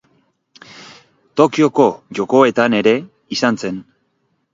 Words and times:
Tokioko 1.41 1.85
Jokoetan 2.19 2.77
ere 2.79 2.95
izan 3.37 3.61
zen 3.65 3.79